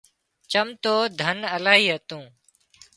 [0.51, 2.23] چم تو ڌن الاهي هتون